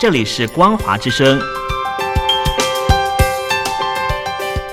[0.00, 1.38] 这里是光华之声。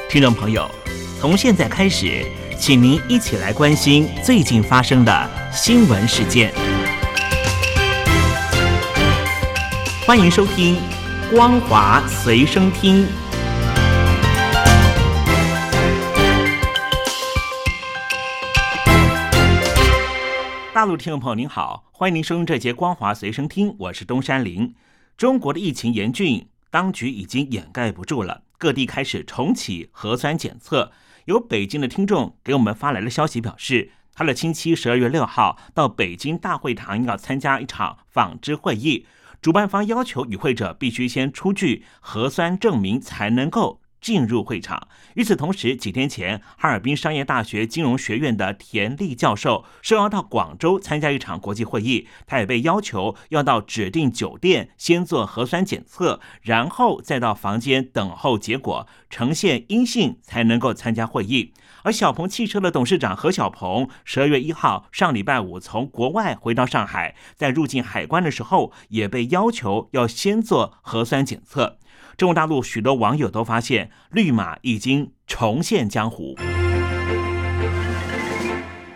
[0.08, 0.72] 听众朋友，
[1.20, 2.26] 从现在开始，
[2.58, 6.54] 请您一起来关心最近发生的新闻事件。
[10.06, 10.78] 欢迎收听
[11.36, 13.06] 《光华随身听》。
[20.74, 24.74] 大陆听众朋友您好，欢迎您收听这节《光华随身听》，我是东山林。
[25.18, 28.44] 中国的疫情严峻，当局已经掩盖不住了。
[28.60, 30.92] 各地开始重启核酸检测。
[31.26, 39.08] 有北京的听众给我们发来了消息表示，他的亲戚十二月六号到北京大会堂要参加一场纺织会议，
[39.42, 43.82] 主办方要求与会者必须先出具核酸证明才能够。
[44.02, 44.88] 进入会场。
[45.16, 61.54] 与此同时，几天前，哈尔滨商业大学金融学院的田立教授受邀到广州参加一场国际会议，他也被要求要到指定酒店先做核酸检测，然后再到房间等候结果，呈现阴性才能够参加会议。
[61.84, 71.78] 而小鹏汽车的董事长何小鹏，十二月一号上礼拜五从国外回到上海，在入境海关的时候，也被要求要先做核酸检测。
[72.18, 76.36] 中国大陆许多网友都发现，绿马已经重现江湖。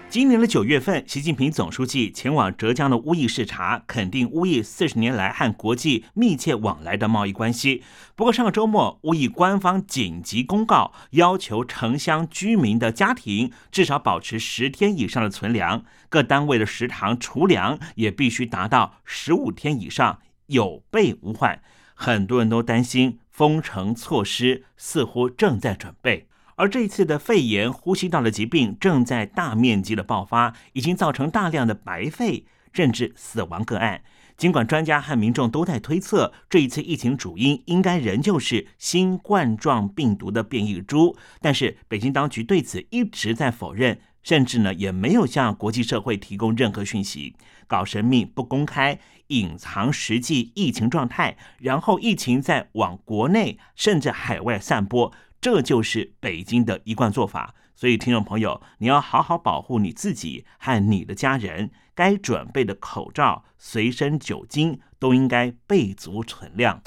[0.09, 7.81] 今年的九月份，习近平总书记前往浙江的乌易视察，肯定乌易四十年来和国际密切往来的贸易关系。
[8.13, 21.61] 不过，上个周末，乌易官方紧急公告，要求城乡居民的家庭至少保持十天以上的存粮，各单位的食堂储粮也必须达到十五天以上，有备无患。
[21.95, 34.03] 很多人都担心封城措施似乎正在准备，而这一次的肺炎呼吸道的疾病正在大面积的爆发，已经造成大量的白肺甚至死亡个案。
[34.37, 43.99] 尽管专家和民众都在推测这一次疫情主因应该仍旧是新冠状病毒的变异株，但是北京当局对此一直在否认。
[44.23, 47.35] 甚至呢，也没有向国际社会提供任何讯息，
[47.67, 57.55] 搞神秘、不公开、隐藏实际疫情状态，然后疫情再往国内甚至海外散播，这就是北京的一贯做法。
[57.75, 66.79] 所以，听众朋友，你要好好保护你自己和你的家人，该准备的口罩、随身酒精都应该备足存量。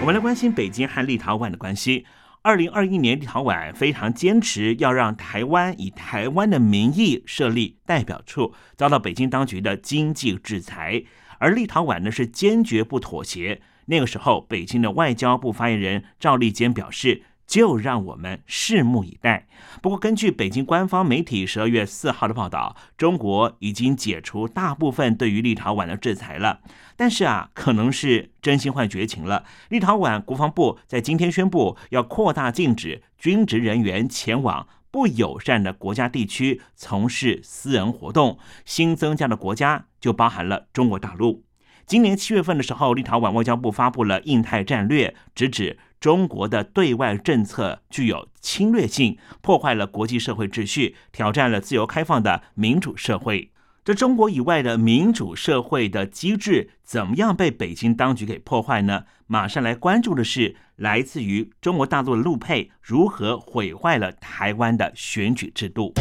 [0.00, 2.06] 我们来关心北京和立陶宛的关系。
[2.40, 11.04] 二零二一年，立陶宛非常坚持要让台湾以台湾的名义设立代表处，遭到北京当局的经济制裁，
[11.38, 13.60] 而立陶宛呢是坚决不妥协。
[13.86, 17.24] 那个时候，北京的外交部发言人赵立坚表示。
[17.50, 19.48] 就让我们拭目以待。
[19.82, 26.60] 不过，根据北京官方媒体十二月四号的报道，中国已经解除大部分对于立陶宛的制裁了。
[26.96, 29.44] 但是啊，可能是真心换绝情了。
[29.68, 38.38] 立陶宛国防部在今天宣布，要扩大禁止军职人员前往不友善的国家地区从事私人活动。
[38.64, 41.42] 新增加的国家就包含了中国大陆。
[41.84, 45.80] 今年七月份的时候，立陶宛外交部发布了印太战略，直指。
[46.00, 53.52] 中国的对外政策具有侵略性，破坏了国际社会秩序，挑战了自由开放的民主社会。
[53.84, 59.04] 这中国以外的民主社会的机制，怎么样被北京当局给破坏呢？
[59.26, 65.92] 马上来关注的是，来自于中国大陆的陆配如何毁坏了台湾的选举制度。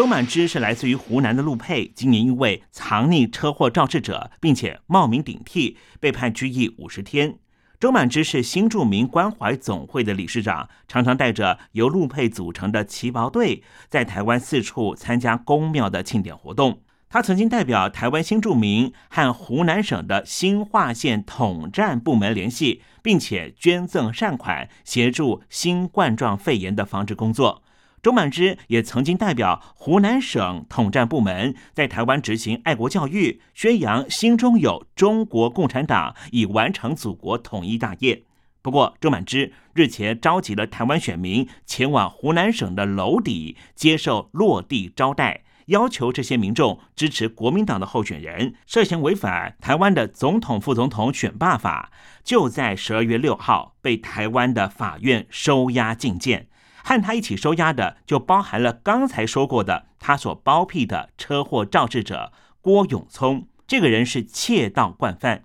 [0.00, 7.36] 周满之是来自于湖南的陆配，今年因为藏匿车祸肇事者，并且冒名顶替，被判拘役五十天。
[7.78, 16.80] 周满之是新著名关怀总会的理事长，常常带着由陆配组成的旗袍队，在台湾四处参加公庙的庆典活动。
[17.10, 27.62] 他曾经代表台湾新著名和湖南省的新化县统战部门联系，并且捐赠善款，协助新冠状肺炎的防治工作。
[28.02, 38.24] 周满之也曾经代表湖南省统战部门在台湾执行爱国教育，宣扬心中有中国共产党，以完成祖国统一大业。
[38.62, 51.90] 不过，周满之日前召集了台湾选民前往湖南省的娄底接受落地招待，要求这些民众支持国民党的候选人，涉嫌违反台湾的总统、副总统选罢法，
[52.22, 56.48] 就在十二月六号被台湾的法院收押禁见。
[56.84, 63.46] 和他一起收押的，就包含了刚才说过的他所包庇的车祸肇事者郭永聪。
[63.66, 65.44] 这个人是窃盗惯犯。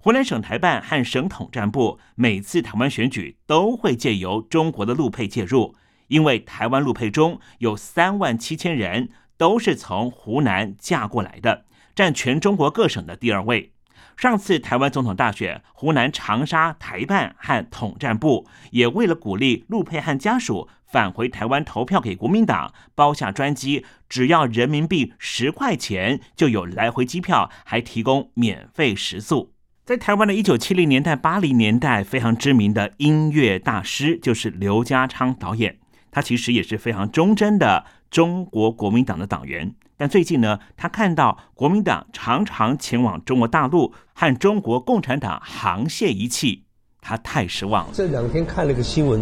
[0.00, 5.74] 湖南省台办和省统战部每次台湾选举都会借由中国的陆配介入，
[6.06, 13.72] 因为台湾陆配中有三万七千人都是从湖南嫁过来的，占全中国各省的第二位。
[14.18, 29.52] 上次台湾总统大选，湖南长沙台办和统战部也为了鼓励陆佩和家属返回台湾投票给国民党，包下专机，只要人民币十块钱就有来回机票，还提供免费食宿。
[29.84, 35.78] 在台湾的一九七零年代、八零年代，非常知名的音乐大师就是刘家昌导演，
[36.10, 39.76] 他其实也是非常忠贞的中国国民党的党员。
[39.98, 46.62] 但最近呢，他看到国民党常常前往中国大陆和中国共产党沆瀣一气，
[47.00, 47.90] 他太失望了。
[47.92, 49.20] 这两天看了个新闻，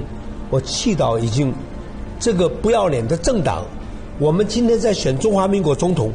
[0.51, 1.51] 我气到已经，
[2.21, 3.65] 这个不要脸的政党，
[4.19, 6.13] 我们今天在选中华民国总统，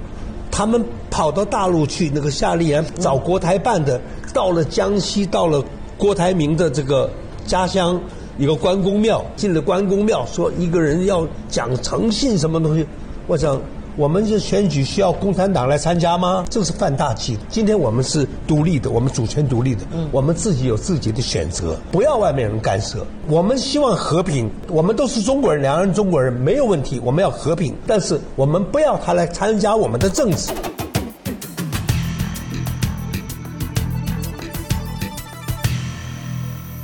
[0.51, 3.99] 他们跑到大陆去，那个夏立言找国台办的，
[4.31, 5.63] 到了江西，到了
[5.97, 7.09] 郭台铭的这个
[7.47, 7.99] 家乡
[8.37, 12.85] 一个关公庙，进了关公庙，说一个人要讲诚信什么东西，
[13.25, 13.59] 我想。
[14.01, 16.43] 我们这选举需要共产党来参加吗？
[16.49, 17.37] 这是犯大忌。
[17.49, 23.05] 今天我们是独立的，我们主权独立的，我们自己有自己的选择，不要外面人干涉。
[23.27, 26.99] 我们希望和平，我们都是中国人，两岸中国人没有问题。
[27.05, 30.51] 我们要和平，但是我们不要他来参加我们的政治。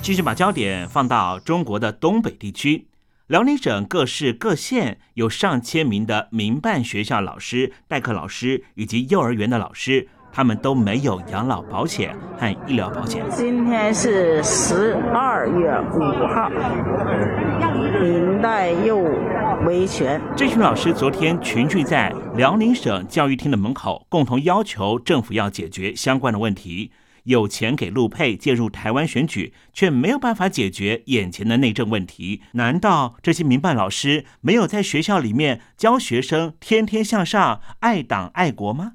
[0.04, 2.86] 继续把焦点放到中国的东北地区。
[3.28, 13.26] 辽宁省各市各县有上千名的民办学校老师、代课老师以及幼儿园的老师，他们都没有养老保险和医疗保险。
[13.30, 16.00] 今天是十二月五
[16.34, 16.50] 号，
[18.02, 18.98] 明代又
[19.66, 20.22] 维权。
[20.34, 26.94] 这群老师昨天群聚在辽宁省教育厅的门口，共同要求政府要解决相关的问题。
[27.28, 32.42] 有钱给陆配介入台湾选举，却没有办法解决眼前的内政问题。
[32.54, 38.94] 难道这些民办老师没有在学校里面教学生天天向上、爱党爱国吗？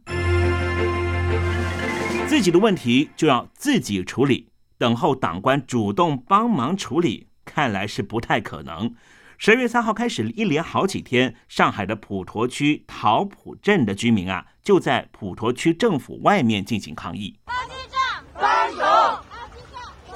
[2.26, 4.48] 自己的问题就要自己处理，
[4.78, 8.94] 等候党官主动帮忙处理，看来是不太可能。
[9.36, 17.36] 十月三号开始，一连好几天，上海的普陀区桃浦镇的居民啊，就在普陀区政府外面进行抗议。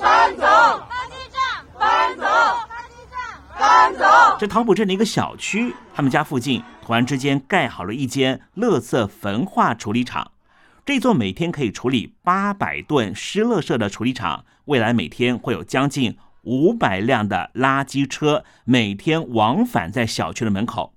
[0.07, 1.67] 搬走垃圾站！
[1.77, 2.23] 搬走！
[2.23, 2.79] 搬
[3.11, 3.17] 走！
[3.59, 4.37] 搬走！
[4.39, 10.31] 这桃浦镇的一个小区，他们家附近突然之间盖好了一间垃圾焚化处理厂。
[10.85, 20.95] 这座每天可以处理八百吨湿垃圾的处理厂，未来每天会有将近五百辆的垃圾车每天往返在小区的门口。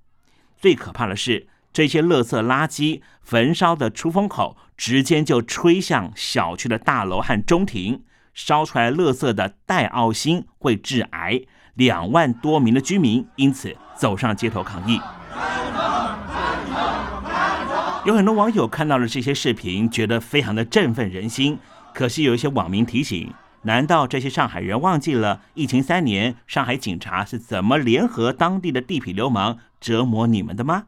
[0.56, 1.48] 最可怕的是。
[1.72, 8.02] 这些垃圾垃圾焚烧的出风口，直接就吹向小区的大楼和中庭，
[8.46, 11.42] 烧出来垃圾的戴奥星会致癌。
[11.74, 15.00] 两万多名的居民因此走上街头抗议。
[18.04, 21.58] 有很多网友看到了这些视频，觉得非常的振奋人心。
[21.94, 23.32] 可是有一些网民提醒：
[23.62, 30.84] 难道这些上海人忘记了疫情三年，上海警察是怎么联合当地的地痞流氓折磨你们的吗？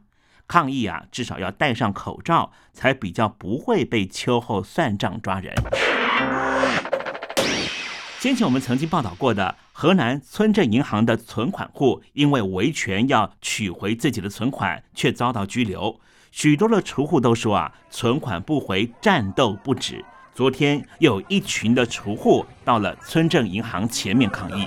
[0.47, 5.53] 抗议啊，至少要戴上口罩，才比较不会被秋后算账抓人。
[8.23, 15.99] 先前我们曾经报道过的河南村镇银行的存款户，因为维权要取回自己的存款，却遭到拘留。
[16.31, 20.05] 许多的储户都说啊，存款不回，战斗不止。
[20.33, 24.65] 昨天又有一群的储户到了村镇银行前面抗议。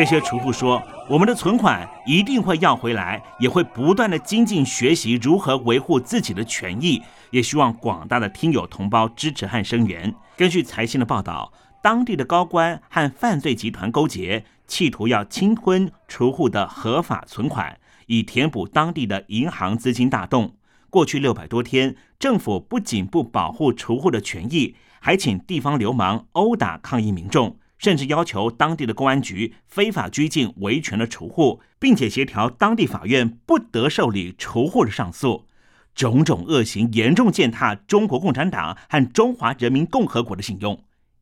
[0.00, 11.52] 这些储户说：“我们的存款一定会要回来，也会不断的精进学习如何维护自己的权益，也希望广大的听友同胞支持和声援。”根据财新的报道，
[11.82, 20.54] 当地的高官和犯罪集团勾结，企图要侵吞储户的合法存款，以填补当地的银行资金大洞。
[20.88, 27.58] 过去六百多天，政府不仅不保护储户的权益，还请地方流氓殴打抗议民众。
[27.80, 35.46] 甚至要求当地的公安局非法拘禁维权的储户，并且协调当地法院不得受理储户的上诉，
[35.94, 40.78] 种种恶行严重践踏中国共产党和中华人民共和国的信用。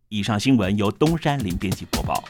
[0.08, 2.24] 以上新闻由东山林编辑播报。